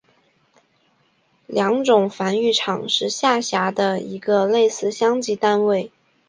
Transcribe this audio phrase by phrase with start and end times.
[1.45, 5.91] 良种繁育场是下辖的一个类似乡级单位。